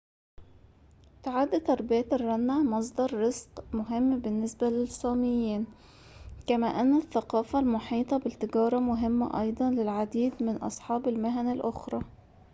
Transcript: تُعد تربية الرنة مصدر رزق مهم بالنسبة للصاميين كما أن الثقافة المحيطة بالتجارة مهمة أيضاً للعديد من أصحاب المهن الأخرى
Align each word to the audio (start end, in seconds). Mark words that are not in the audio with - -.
تُعد 1.23 1.63
تربية 1.63 2.05
الرنة 2.13 2.63
مصدر 2.63 3.13
رزق 3.17 3.63
مهم 3.73 4.19
بالنسبة 4.19 4.69
للصاميين 4.69 5.65
كما 6.47 6.67
أن 6.67 6.97
الثقافة 6.97 7.59
المحيطة 7.59 8.17
بالتجارة 8.17 8.79
مهمة 8.79 9.41
أيضاً 9.41 9.69
للعديد 9.71 10.43
من 10.43 10.55
أصحاب 10.55 11.07
المهن 11.07 11.51
الأخرى 11.51 12.01